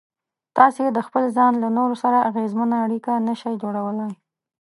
[0.57, 4.11] تاسې د خپل ځان له نورو سره اغېزمنه اړيکه نشئ جوړولای.